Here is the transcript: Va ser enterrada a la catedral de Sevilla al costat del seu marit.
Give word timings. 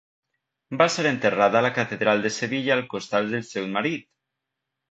Va 0.81 0.87
ser 0.93 1.05
enterrada 1.09 1.59
a 1.59 1.61
la 1.67 1.71
catedral 1.75 2.25
de 2.25 2.33
Sevilla 2.39 2.73
al 2.77 2.83
costat 2.95 3.31
del 3.37 3.47
seu 3.53 3.69
marit. 3.79 4.09